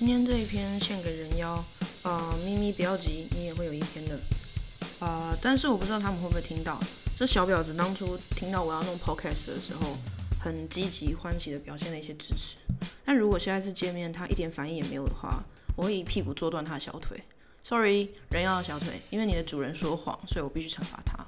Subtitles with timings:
[0.00, 1.62] 今天这一篇献给人妖，
[2.04, 4.18] 呃，咪咪不要急，你也会有一篇的，
[4.98, 6.80] 呃，但是我不知道他们会不会听到。
[7.14, 9.98] 这小婊子当初听到我要弄 podcast 的时候，
[10.42, 12.56] 很积极欢喜的表现了一些支持。
[13.04, 15.44] 但如果下一次见面他一点反应也没有的话，
[15.76, 17.22] 我会一屁股坐断他的小腿。
[17.62, 21.22] Sorry，人妖的小腿，因为你的主人说谎，所以我必须惩罚他。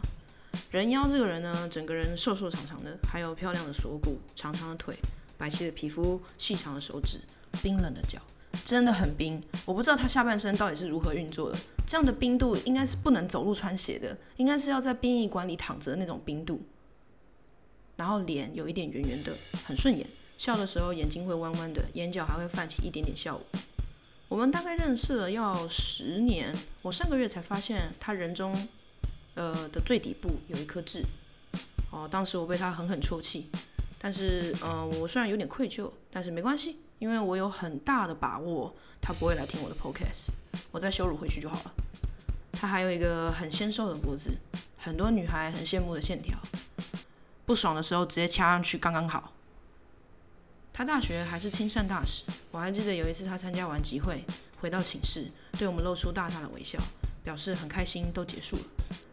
[0.71, 4.97] 人妖这个人呢，整个人瘦瘦长长的，还有漂亮的锁骨、长长的腿、
[5.37, 7.19] 白皙的皮肤、细长的手指、
[7.63, 8.19] 冰冷的脚。
[8.65, 11.59] 真的很冰，我不知道他下半身到底是如何运作的。
[11.87, 16.63] 这样的冰度应该是不能走路穿鞋的，应该是要在殡仪馆里躺着的那种冰度。
[17.97, 19.33] 然后脸有一点圆圆的，
[19.67, 20.07] 很顺眼，
[20.39, 23.41] 笑的时候眼睛会弯弯的，眼角还会泛起一点点笑。
[24.29, 28.69] 我们大概认识了要十年，我上个月才发现他人中，
[29.35, 31.03] 呃的最底部有一颗痣。
[31.91, 33.47] 哦，当时我被他狠狠啜泣，
[33.99, 36.79] 但是，嗯，我虽然有点愧疚，但是没关系。
[37.03, 40.29] 因为我有很大的把握，他不会来听我的 podcast，
[40.71, 41.75] 我再羞辱回去就好了。
[42.53, 44.31] 他还有一个很纤瘦的脖子，
[44.79, 46.39] 很多女孩很羡慕的线条，
[47.45, 49.33] 不爽的时候直接掐上去刚刚好。
[50.73, 54.25] 他大学还是亲善大使，我还记得有一次他参加完集会，
[54.61, 55.27] 回到寝室，
[55.59, 56.79] 对我们露出大大的微笑，
[57.25, 58.63] 表示很开心都结束了，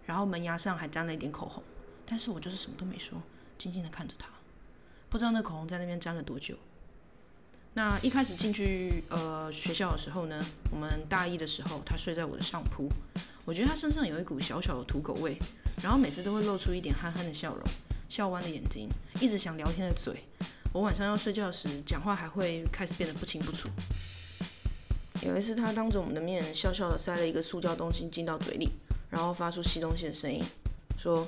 [0.06, 1.64] 然后门牙上还沾了一点口红，
[2.06, 3.20] 但是我就是什么都没说，
[3.58, 4.28] 静静的看着他，
[5.10, 6.56] 不知道那口红在那边沾了多久。
[7.73, 12.89] 那一开始进去呃学校的时候呢，我们大一的时候，他睡在我的上铺，
[13.45, 15.38] 我觉得他身上有一股小小的土狗味，
[15.81, 17.64] 然后每次都会露出一点憨憨的笑容，
[18.09, 18.89] 笑弯的眼睛，
[19.22, 20.23] 一直想聊天的嘴。
[20.73, 23.70] 我晚上要睡觉时，讲话还会开始变得不清不楚。
[25.23, 28.70] 有一次，他当着我们的面，笑笑的塞了一个塑胶东西进到嘴里，
[29.09, 30.44] 然后发出吸东西的声音，
[30.98, 31.28] 说：“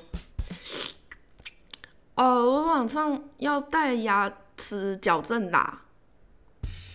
[2.16, 5.82] 哦，我晚上要戴牙齿矫正啦。”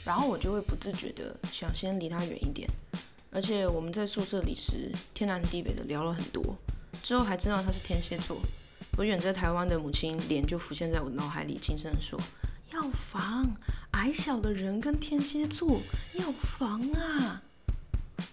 [0.08, 2.66] 然后我就会不自觉的想先离他远一点，
[3.30, 6.56] 而且我们在宿舍里时天南地北的聊了很多，
[7.04, 8.38] 之后还知道他是天蝎座。
[8.98, 12.18] 我远在台湾的母亲脸就浮现在我脑海里，轻声说
[12.72, 13.54] ：“要防
[13.92, 15.82] 矮小的人跟天蝎座，
[16.14, 17.44] 要防啊！”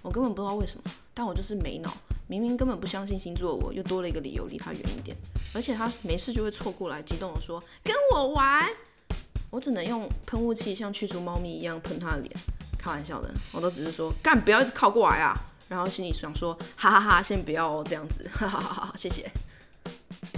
[0.00, 1.92] 我根本不知道为什么，但我就是没脑，
[2.28, 5.16] 明明根本不相信星座，我又多了一个理由离他远一点。
[5.52, 8.64] 而且他没事就会凑过来，激动的说：“跟我玩。”
[9.54, 12.36] 我只能用喷雾器像驱逐猫咪一样喷他的脸，
[12.76, 15.32] 开玩笑的，我都只是说干，不要一直靠过来啊。
[15.68, 19.30] 然后心里想说，哈哈哈，先不要哦，这样子，哈哈哈，谢谢。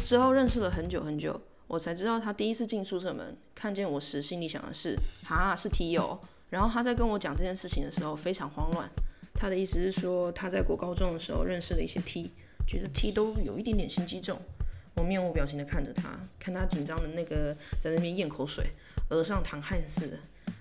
[0.04, 4.94] 之后认识了很久很久，我才知道他第一次进宿舍门看见我时，心里想的是，
[5.24, 6.20] 哈，是 T 友。
[6.50, 8.86] 然后他在跟我讲这件事情的时候非常慌乱，
[9.32, 12.30] 他的意思是说他在国高中的时候认识了一些 T，
[12.68, 14.38] 觉得 T 都有一点点心机重。
[14.94, 18.70] 我面无表情的看着他，看他紧张的那个在那边咽口水。
[19.10, 20.18] 额上淌汗似的，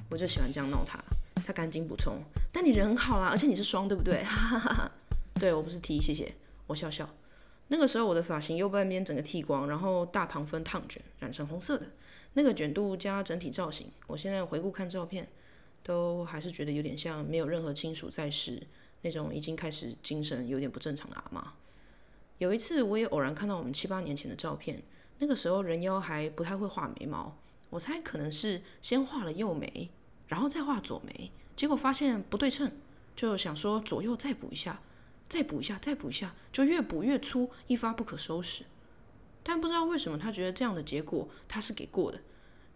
[0.09, 1.00] 我就喜欢这样闹他。
[1.45, 4.91] 他赶紧补充：“但你人很好啊，而且你是双，对不对？”哈哈哈哈
[5.35, 6.33] 对我不是 T，谢谢。
[6.67, 7.07] 我笑笑。
[7.67, 11.85] 那个时候我的发型右半边整个剃光，然后大旁分烫卷，染成红色的。
[12.34, 15.28] 那个卷度加整体造型，我现在回顾看照片，
[15.84, 18.61] 都还是觉得有点像没有任何亲属在世
[19.01, 21.53] 那种已经开始精神有点不正常的阿妈。
[22.39, 24.81] 有一次我也偶然看到我们七八年前的照片，
[25.19, 27.38] 那个时候人妖还不太会画眉毛。
[27.75, 29.90] 我猜可能是先画了右眉，
[30.28, 32.72] 然后再画左眉，结果发现不对称，
[33.18, 34.80] 就想说左右再补一下，
[35.28, 38.64] 再补一下，再补一下，就越补越粗，一发不可收拾。
[39.44, 42.19] 但不知道为什么，他觉得这样的结果他是给过的。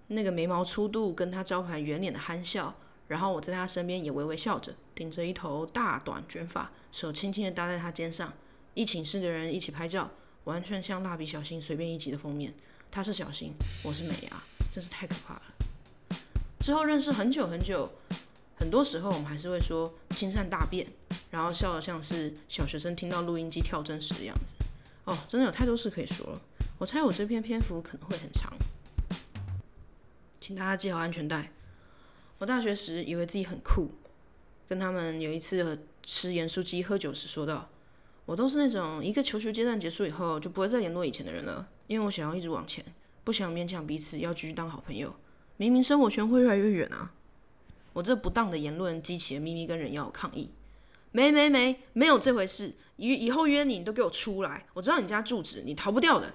[0.08, 2.76] 那个眉毛粗度跟他招牌圆脸的憨笑，
[3.08, 8.34] 然后我在他身边也微微笑着，顶着一头大短卷发，手轻轻的搭在他肩上，
[8.74, 10.12] 一寝室的人一起拍照，
[10.44, 12.54] 完全像蜡笔小新随便一集的封面。
[12.92, 13.54] 他是小新，
[13.86, 14.59] 我是美伢。
[14.72, 15.42] 真是太可怕了。
[16.60, 17.90] 之后认识很久很久，
[18.56, 20.86] 很多时候我们还是会说“亲善大变”，
[21.32, 24.54] 然后笑得像是小学生听到录音机跳针时的样子。
[25.06, 26.42] 哦，真的有太多事可以说了。
[26.78, 28.54] 我猜我这篇篇幅可能会很长，
[30.40, 31.52] 请大家系好安全带。
[32.38, 33.90] 我大学时以为自己很酷，
[34.68, 37.70] 跟他们有一次吃盐酥鸡喝酒时说道
[38.28, 42.86] ：“我都是那种一个求学阶段结束以后就不会再联络以前的人了，因为我想要一直往前。”
[43.30, 45.16] 不想勉强彼此要继续当好朋友，
[45.56, 47.14] 明明生活圈会越来越远啊！
[47.94, 50.50] 我这不当的言论激起了咪咪跟人妖抗议。
[51.12, 52.74] 没没没，没有这回事！
[52.96, 54.66] 以以后约你，你都给我出来！
[54.74, 56.34] 我知道你家住址，你逃不掉的。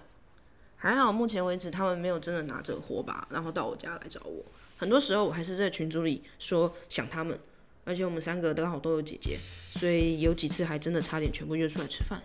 [0.77, 4.45] 还好目前为止，他们没有真的拿着火把，然后到我家来找我。
[4.77, 7.37] 很多时候，我还是在群组里说想他们，
[7.83, 9.41] 而且我们三个刚好都有姐姐，
[9.73, 12.23] 所以有几次还真的差点全部约出来吃饭。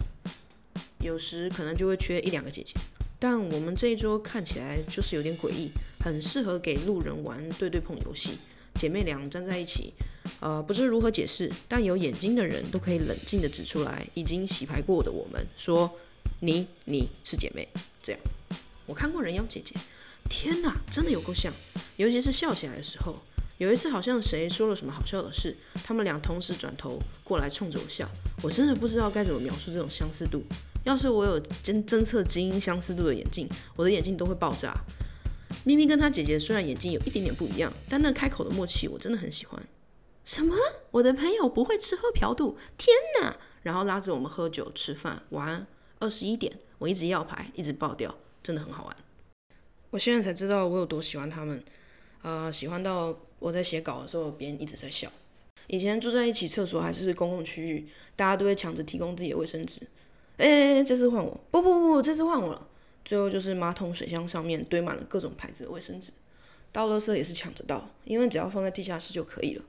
[0.99, 2.75] 有时可能就会缺一两个姐姐。
[3.19, 5.69] 但我们这一桌看起来就是有点诡异，
[5.99, 8.37] 很适合给路人玩对对碰游戏。
[8.75, 9.93] 姐妹俩站在一起，
[10.39, 15.91] 呃，不知如何解释，但有眼睛的人都可以冷静地指出来，已经洗牌过的我们说，
[16.39, 17.67] 你你是姐妹，
[18.01, 18.21] 这样。
[18.85, 19.75] 我看过人妖姐姐，
[20.29, 21.53] 天哪，真的有够像，
[21.97, 23.19] 尤其是笑起来的时候。
[23.57, 28.09] 有一次好像谁说了什么好笑的事，他们俩同时转头过来冲着我笑，
[28.41, 30.41] 我真的不知道该怎么描述这种相似度。
[30.89, 34.73] 要是我有侦侦测基因相似度的眼镜，我的眼镜都会爆炸。
[35.63, 39.63] 咪咪跟她姐姐虽然眼睛有一点点不一样，但那开口的默契我真的很喜欢。
[40.25, 40.55] 什么？
[40.89, 42.57] 我的朋友不会吃喝嫖赌？
[42.75, 43.37] 天哪！
[43.61, 45.67] 然后拉着我们喝酒吃饭玩。
[45.99, 48.95] 二十一点，我一直要牌，一直爆掉，真的很好玩。
[49.91, 51.63] 我现在才知道我有多喜欢他们，
[52.23, 55.11] 呃，喜欢到我在写稿的时候，别人一直在笑。
[55.67, 59.81] 以前住在一起，厕所还是公共区域，大家都会抢着提供自己的卫生纸。
[60.39, 61.37] 哎，这次换我！
[61.51, 62.67] 不不不，这次换我了。
[63.03, 66.11] 最后就是马桶水箱上面堆满了各种牌子的卫生纸，
[66.71, 69.63] 倒垃圾也是抢着倒，因为只要放在地下室就可以了。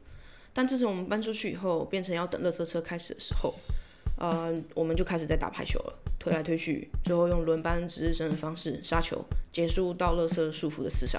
[0.52, 3.52] 但自从我们搬出去以后，变成要等垃圾车开始的时候，
[4.16, 11.18] 呃，我们就开始在打排球了，推来推去，最后用轮班值日生的方式杀球，结束倒垃圾束缚的厮杀。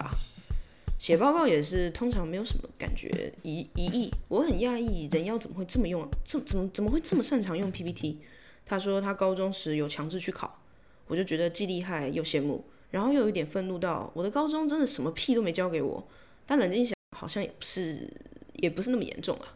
[0.98, 8.20] 写报告也是通常没有什么感觉，一一亿，我很讶异，人妖怎么会这么用，这怎么怎么会这么擅长用 PPT？
[8.66, 10.60] 他说他高中时有强制去考。
[11.08, 16.08] 我就觉得既厉害又羡慕，然后又有一点愤怒到我的高中真的什么屁都没教给我。
[16.46, 18.10] 但冷静想，好像也不是，
[18.54, 19.54] 也不是那么严重啊。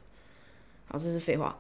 [0.88, 1.58] 好，这是废话。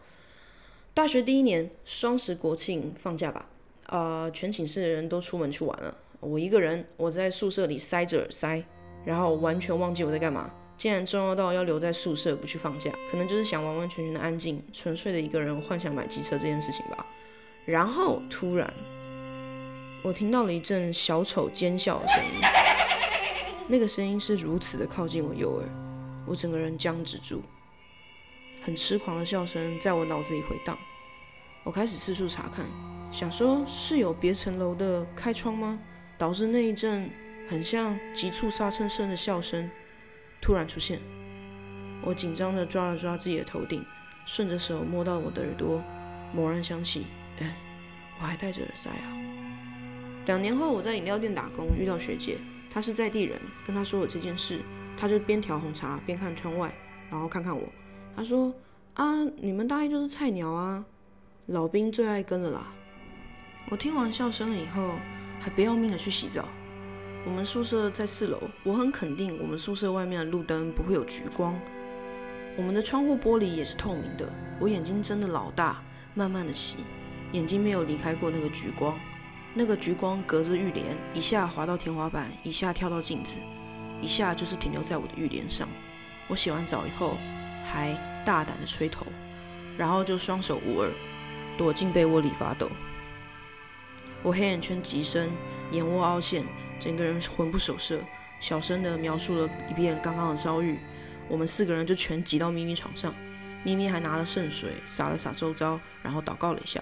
[0.94, 3.48] 大学第一年，双十国庆放假吧，
[3.88, 8.64] 呃，全寝室的人都出门去玩了，我一个人，我在宿舍里塞着耳塞，
[9.06, 10.54] 然后完全忘记我在干嘛。
[10.78, 17.06] 竟然重要到要留在宿舍不去放假，可能就是想完完全全的安静，纯粹的一个人幻想买机车这件事情吧。
[17.66, 18.72] 然后突然。
[20.04, 22.32] 我听到了一阵小丑尖笑的声音，
[23.68, 25.68] 那个声音是如此的靠近我右耳，
[26.28, 27.42] 我整个人僵直住，
[28.64, 30.78] 很痴狂的笑声在我脑子里回荡。
[31.64, 32.66] 我开始四处查看，
[33.12, 35.80] 想说是有别层楼的开窗吗？
[36.20, 37.10] 导致那一阵
[37.50, 39.70] 很像急促刹车声的笑声
[40.40, 41.00] 突然出现。
[42.04, 43.84] 我紧张的抓了抓自己的头顶，
[44.28, 45.82] 顺着手摸到我的耳朵，
[46.32, 47.08] 猛然想起，
[47.40, 47.56] 哎，
[48.20, 49.08] 我还戴着耳塞啊。
[50.26, 52.38] 两年后，我在饮料店打工，遇到学姐，
[52.72, 54.62] 她是在地人，跟她说了这件事，
[54.98, 56.74] 她就边调红茶边看窗外，
[57.12, 57.68] 然后看看我，
[58.16, 58.54] 她说
[58.96, 60.84] ：“啊，你们大一就是菜鸟啊，
[61.48, 62.74] 老兵最爱跟了啦。”
[63.70, 64.94] 我听完笑声了以后，
[65.40, 66.48] 还不要命的去洗澡。
[67.26, 71.60] 我们宿舍在四楼，我很肯定我们宿舍外面的路灯不会有橘光，
[72.56, 74.32] 我们的窗户玻璃也是透明的。
[74.60, 75.82] 我眼睛睁得老大，
[76.14, 76.78] 慢慢的洗，
[77.36, 78.98] 眼睛没有离开过那个橘光。
[79.54, 83.36] 那个橘光隔着浴帘，一下滑到天花板，一下跳到镜子，
[84.02, 85.68] 一下就是停留在我的浴帘上。
[86.28, 87.18] 我洗完澡以后，
[87.64, 87.94] 还
[88.26, 89.06] 大胆的吹头，
[89.78, 90.92] 然后就双手捂耳，
[91.58, 92.70] 躲进被窝里发抖。
[94.24, 95.30] 我黑眼圈极深，
[95.72, 96.44] 眼窝凹陷，
[96.80, 98.00] 整个人魂不守舍，
[98.40, 100.80] 小声的描述了一遍刚刚的遭遇。
[101.28, 103.14] 我们四个人就全挤到咪咪床上，
[103.64, 106.82] 咪咪还拿了圣水洒了洒周遭，然后祷告了一下。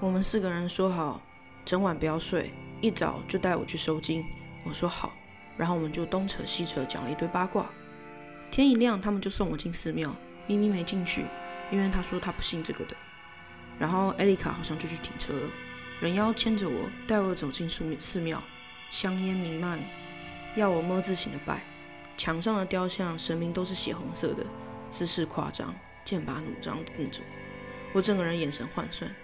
[0.00, 1.20] 我们四个人说好，
[1.62, 2.50] 整晚不要睡，
[2.80, 4.24] 一早就带我去收金。
[4.64, 5.12] 我说好，
[5.58, 7.66] 然后我们就东扯西扯讲了一堆八卦。
[8.50, 10.16] 天一亮，他们就送我进寺庙。
[10.46, 11.26] 咪咪没进去，
[11.70, 12.96] 因为他说他不信这个的。
[13.78, 15.50] 然后艾丽卡好像就去停车了。
[16.00, 18.42] 人妖牵着我，带我走进寺寺庙，
[18.88, 19.78] 香烟弥漫，
[20.56, 21.62] 要我摸字形的拜。
[22.16, 24.46] 墙上的雕像神明都是血红色的，
[24.88, 25.74] 姿势夸张，
[26.06, 27.22] 剑拔弩张的那种。
[27.92, 29.14] 我整个人眼神涣散。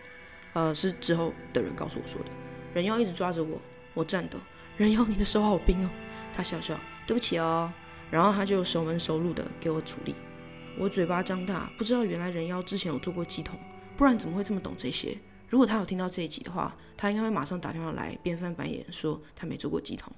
[0.56, 2.30] 呃，是之后的人告诉我说的。
[2.72, 3.60] 人妖一直抓着我，
[3.92, 4.38] 我颤抖。
[4.78, 5.90] 人妖，你的手好冰哦。
[6.32, 7.70] 他笑笑，对不起哦。
[8.10, 10.14] 然后他就熟门熟路的给我处理。
[10.78, 13.60] 我嘴巴张大，不知道原来人妖之前有做过鸡桶，
[13.98, 15.18] 不然怎么会这么懂这些？
[15.50, 20.10] 如果他有听到这一集的话，他应该会马上打电话来，边翻白眼说他没做过鸡桶。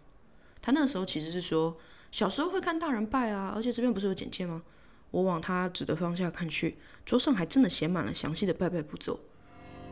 [0.63, 1.77] 他那个时候其实是说，
[2.13, 4.63] 小时候会看大人拜啊，而且这边不是有简介吗？
[5.11, 9.19] 我往他指的方向看去，桌上还真的写满了详细的拜拜步骤。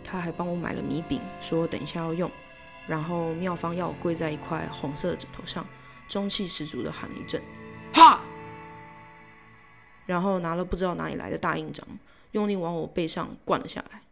[0.07, 2.31] 他还帮我买了米饼，说等一下要用。
[2.87, 5.67] 然后妙方要我跪在一块红色的枕头上，
[6.09, 7.43] 中气十足的喊了一阵
[7.93, 8.21] “哈”，
[10.07, 11.85] 然后拿了不知道哪里来的大印章，
[12.31, 14.03] 用力往我背上灌了下来。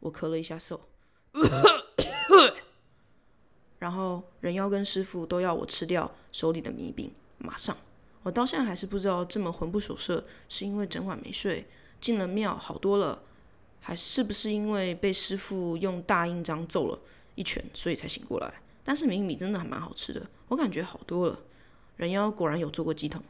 [0.00, 0.80] 我咳了一下嗽，
[3.78, 7.12] 然后人妖跟师傅都要我吃掉手里的米饼。
[7.36, 7.76] 马上，
[8.22, 11.66] 我到现在还是不知道这么魂不守舍，是因为整晚没睡，
[12.00, 13.22] 进了庙好多了。
[13.82, 16.98] 还是不是因为被师傅用大印章揍了
[17.34, 18.62] 一拳，所以才醒过来？
[18.84, 21.38] 但是米米真的还蛮好吃的，我感觉好多了。
[21.96, 23.22] 人妖果然有做过鸡汤，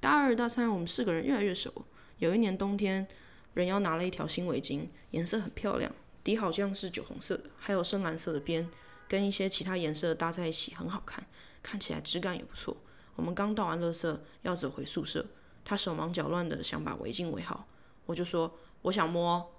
[0.00, 1.72] 大二、大三，我们四个人越来越熟。
[2.18, 3.06] 有一年冬天，
[3.54, 5.92] 人妖拿了一条新围巾，颜色很漂亮，
[6.22, 8.68] 底好像是酒红色的，还有深蓝色的边，
[9.08, 11.26] 跟一些其他颜色搭在一起，很好看，
[11.62, 12.76] 看起来质感也不错。
[13.16, 15.26] 我们刚倒完垃圾，要走回宿舍，
[15.64, 17.66] 他手忙脚乱的想把围巾围好，
[18.06, 19.52] 我就说我想摸，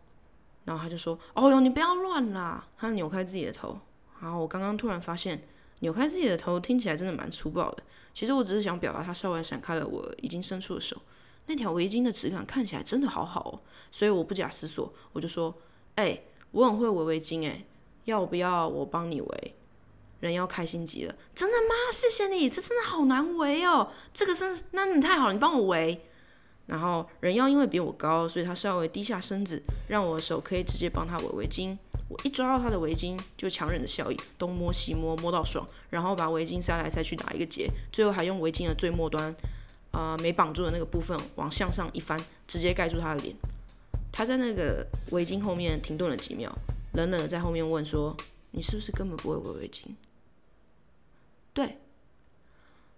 [0.63, 2.65] 然后他就说哦哟，你不要乱啦。
[2.77, 3.77] 他扭开自己的头，
[4.21, 5.45] 然后我刚刚突然发现，
[5.79, 7.83] 扭开自己的头听起来真的蛮粗暴的。
[8.13, 10.95] 其实我只是想表达，他稍微闪开了我已经伸出的手。
[11.47, 13.59] 那条围巾的质感看起来真的好好哦，
[13.91, 15.53] 所以我不假思索，我就说
[15.95, 17.65] ：“哎，我很会围围巾哎，
[18.05, 19.55] 要不要我帮你围？”
[20.19, 21.75] 人要开心极了，真的吗？
[21.93, 26.07] 谢谢你，这真的好难围哦，这个真是，那你太好了，你帮我围。
[26.67, 31.75] 然后人妖因为比我高，所以他稍微低下身子，让我的手可以直接帮他围围巾。
[32.07, 39.35] 我一抓到他的围巾，就强忍着笑意，东摸西摸，摸到爽，然后把围巾塞来塞去打一个结，最后还用围巾的最末端。
[39.91, 43.35] 啊，没绑住的那个部分往向上一翻，直接盖住他的脸。
[44.11, 46.55] 他在那个围巾后面停顿了几秒，
[46.93, 48.15] 冷冷的在后面问说
[48.51, 49.85] ：“你是不是根本不会围围巾？”
[51.51, 51.79] 对，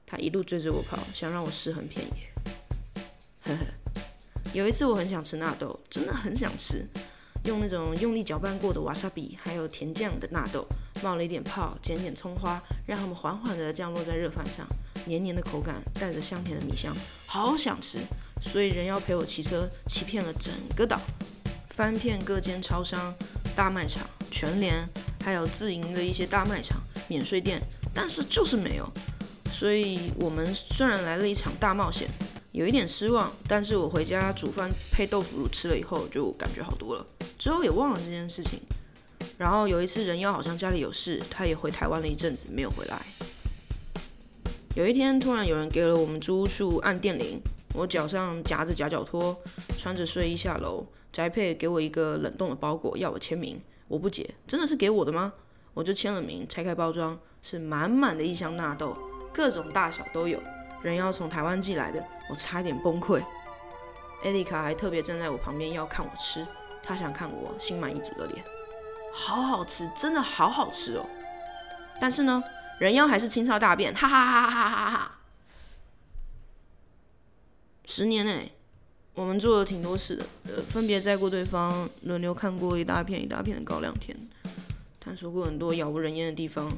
[0.05, 2.58] 他一路追着我跑，想让我尸横遍野。
[3.55, 4.01] 呵呵，
[4.53, 6.85] 有一次我很想吃纳豆，真的很想吃，
[7.45, 10.65] 用那种用力搅拌过的瓦萨比还有甜酱的纳豆，
[11.03, 14.65] 冒了一点泡，剪点葱花，让它们缓缓的降落在热饭上。
[15.05, 16.93] 黏黏的口感，带着香甜的米香，
[17.25, 17.97] 好想吃。
[18.41, 20.99] 所以人妖陪我骑车，骑遍了整个岛，
[21.69, 23.13] 翻遍各间超商、
[23.55, 24.87] 大卖场、全联，
[25.23, 27.61] 还有自营的一些大卖场、免税店，
[27.93, 28.87] 但是就是没有。
[29.51, 32.07] 所以我们虽然来了一场大冒险，
[32.59, 37.05] 有一点失望，但是我回家煮饭配豆腐乳吃了以后，就感觉好多了。
[37.37, 38.59] 之后也忘了这件事情。
[39.37, 43.01] 然后有一次人妖好像家里有事，他也回台湾了一阵子，没有回来。
[44.75, 47.39] 有一天，突然有人给了我们租屋处按电铃，
[47.73, 49.41] 我脚上夹着夹脚拖，
[49.77, 53.57] 穿着睡衣下楼，宅配给我一个冷冻的包裹，要我签名。
[53.87, 55.31] 我不解，真的是给我的吗？
[55.73, 58.97] 我就签了名，拆开包装，是满满的一箱纳豆，
[59.33, 60.37] 各种大小都有，
[60.81, 63.24] 人要从台湾寄来的，我差点崩溃。
[64.24, 66.45] 艾丽卡还特别站在我旁边要看我吃，
[66.83, 68.43] 她想看我心满意足的脸，
[69.13, 71.05] 好好吃，真的好好吃哦。
[72.00, 72.43] 但是呢？
[72.79, 75.19] 人妖还是清超大便，哈哈哈哈哈哈！
[77.83, 78.51] 十年哎，
[79.13, 84.15] 我们做了挺多事的，呃，分别载过对方，轮流看过一大片一大片的高粱田，
[84.98, 86.71] 探索过很多杳无人烟的地方，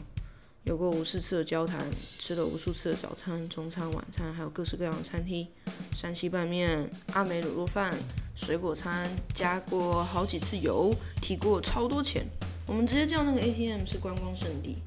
[0.63, 1.79] 有过无数次的交谈，
[2.19, 5.47] 吃了无数次的早餐、中餐、晚餐，还有各式各样的餐厅，
[5.95, 7.97] 山西拌面、阿美卤肉饭、
[8.35, 12.27] 水果餐，加过好几次油，提过超多钱，
[12.67, 14.77] 我们直接叫那个 ATM 是观光圣地。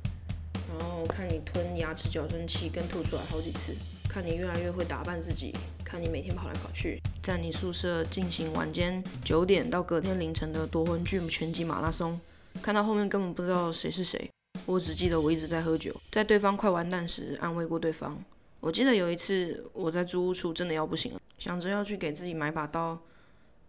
[0.78, 3.75] 然后看你吞牙齿矫正器跟吐出来好几次，
[4.09, 5.52] 看你越来越会打扮自己，
[5.85, 12.21] 看你每天跑来跑去，在你宿舍进行晚间九点到隔天凌晨的夺魂剧拳击马拉松，
[12.62, 14.31] 看到后面根本不知道谁是谁。
[14.66, 18.23] 我只记得我一直在喝酒，在对方快完蛋时安慰过对方。
[18.61, 22.99] 我记得有一次我在租屋处真的要不行了，想着要去给自己买把刀，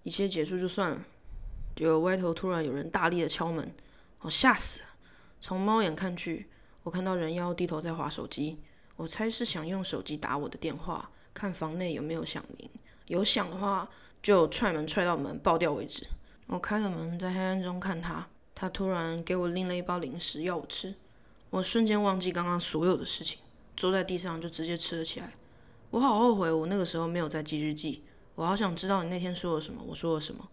[0.04, 1.06] 一切结束就算了。
[1.75, 3.75] 结果歪头突然有人大力的敲门，
[4.22, 4.88] 我吓死了，
[5.42, 6.48] 从猫眼看去。
[6.84, 8.60] 我看到人妖低头在划手机，
[8.96, 12.70] 我猜是想用手机打我的电话，看房内有没有响铃，
[13.08, 13.90] 有响的话
[14.24, 16.08] 就踹门踹到门爆掉为止。
[16.48, 20.96] 我开了门，在黑暗中看他，他突然给我拎了一包零食要我吃，
[21.50, 23.38] 我瞬间忘记刚刚所有的事情，
[23.76, 25.34] 坐在地上就直接吃了起来。
[25.92, 28.02] 我好后悔，我那个时候没有在记日记，
[28.36, 30.48] 我好想知道你那天说了什么，我说了什么，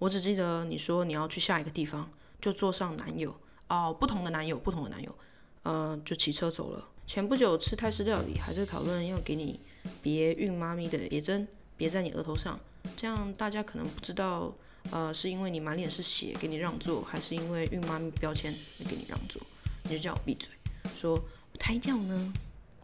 [0.00, 3.34] 我只记得你说你要去下一个地方，就坐上男友
[3.68, 5.14] 哦，不同的男友，不同的男友。
[5.62, 6.88] 呃，就骑车走了。
[7.06, 9.60] 前不久吃泰式料理，还在讨论要给你
[10.02, 12.60] 别孕妈咪的别针，别在你额头上，
[12.94, 14.52] 这样大家可能不知道，
[14.90, 18.54] 呃，是因为你满脸是血给你让座，还是因为孕妈标签
[18.88, 19.40] 给你让座？
[19.84, 20.48] 你就叫我闭嘴，
[20.94, 21.20] 说
[21.58, 22.32] 胎教呢？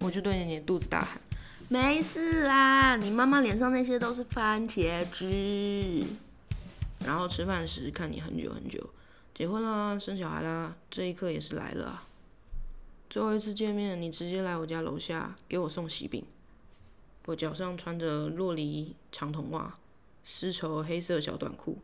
[0.00, 1.20] 我就对着你的肚子大喊，
[1.68, 6.02] 没事啦，你妈妈脸上那些都是番茄汁。
[7.04, 8.90] 然后吃饭时看你很久很久，
[9.34, 12.02] 结婚啦，生小孩啦，这一刻也是来了。
[13.08, 16.24] 最后一次见面，你直接来我家楼下给我送喜饼。
[17.26, 19.78] 我脚上穿着洛梨长筒袜，
[20.24, 21.78] 丝绸黑色小短裤，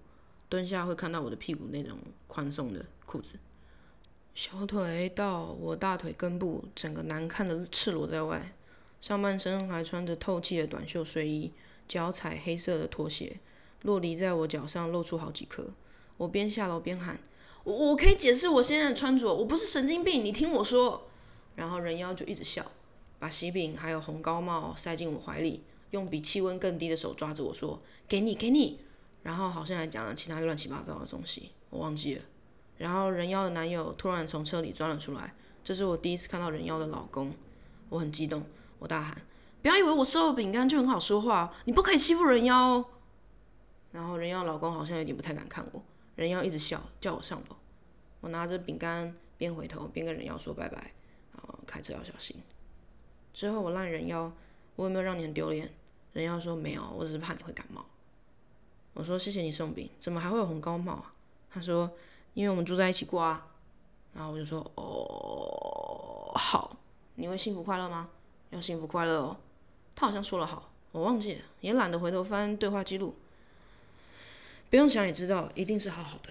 [0.57, 3.35] 蹲下会看到我的屁股那种宽松的裤子。
[4.35, 8.55] 小腿到我大腿根部，整个难看的赤裸在外。
[9.03, 11.53] 上半身还穿着透气的短袖睡衣，
[11.87, 13.39] 脚踩黑色的拖鞋，
[13.83, 15.67] 洛梨在我脚上露出好几颗。
[16.17, 17.21] 我边下楼边喊
[17.65, 21.07] ：“我我可以解释我现在的穿着，我不是神经病，你听我说。”
[21.55, 22.65] 然后人妖就一直笑，
[23.19, 28.81] 把喜饼还有红高帽塞进我怀里，用比气温更低的手抓着我说：“给你，给你。”
[29.27, 32.23] 然后好像还讲了其他乱七八糟的东西，我忘记了。
[32.79, 37.35] 然后人妖的男友突然从车里钻了出来，这是我第一次看到人妖的老公，
[37.89, 38.45] 我很激动，
[38.79, 39.21] 我大喊
[39.61, 42.85] ：“不要以为我收了饼干就很好说话，你不可以欺负人妖哦！”
[43.91, 45.83] 然后人妖老公好像有点不太敢看我，
[46.15, 47.57] 人妖一直笑，叫我上楼。
[48.21, 50.93] 我拿着饼干，边回头边跟人妖说拜拜，
[51.33, 52.37] 然后开车要小心。
[53.35, 54.33] 之后我烂人妖，
[54.77, 55.69] 我有没有让你很丢脸？
[56.13, 57.85] 人妖说没有，我只是怕你会感冒。
[58.97, 61.13] 我说谢谢你送饼，怎么还会有红高帽啊？
[61.51, 61.91] 他说
[62.33, 63.47] 因为我们住在一起过啊。
[64.15, 66.75] 然后我就说哦好，
[67.17, 68.09] 你会幸福快乐吗？
[68.49, 69.37] 要幸福快乐哦。
[69.95, 73.15] 他好像说了好，我忘记了，也懒得回头翻对话记录。
[74.71, 76.31] 不用想也知道，一定是好好的。